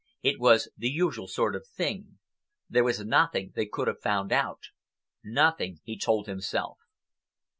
It 0.23 0.39
was 0.39 0.67
the 0.75 0.89
usual 0.89 1.27
sort 1.27 1.55
of 1.55 1.67
thing. 1.67 2.17
There 2.67 2.83
was 2.83 3.05
nothing 3.05 3.51
they 3.55 3.67
could 3.67 3.87
have 3.87 4.01
found 4.01 4.31
out—nothing, 4.31 5.79
he 5.83 5.95
told 5.95 6.25
himself. 6.25 6.79